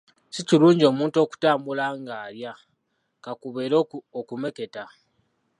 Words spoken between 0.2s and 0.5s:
Si